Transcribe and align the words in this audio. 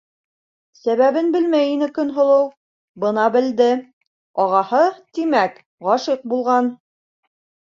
Сәбәбен 0.77 1.27
белмәй 1.35 1.67
ине 1.73 1.89
Көнһылыу, 1.97 2.47
бына 3.05 3.27
белде: 3.37 3.69
ағаһы, 4.47 4.83
тимәк, 5.19 5.63
ғашиҡ 5.91 6.25
булған. 6.35 6.73